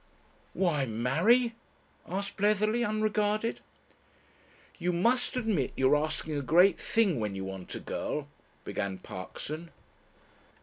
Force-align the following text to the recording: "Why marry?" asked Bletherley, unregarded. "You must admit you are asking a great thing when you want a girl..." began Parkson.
"Why 0.53 0.87
marry?" 0.87 1.53
asked 2.07 2.35
Bletherley, 2.35 2.81
unregarded. 2.83 3.59
"You 4.79 4.91
must 4.93 5.37
admit 5.37 5.73
you 5.75 5.91
are 5.93 6.03
asking 6.03 6.35
a 6.35 6.41
great 6.41 6.79
thing 6.79 7.19
when 7.19 7.35
you 7.35 7.45
want 7.45 7.75
a 7.75 7.79
girl..." 7.79 8.27
began 8.65 8.97
Parkson. 8.97 9.69